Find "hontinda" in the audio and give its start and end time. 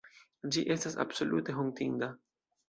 1.59-2.09